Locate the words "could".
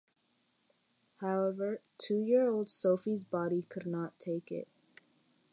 3.69-3.85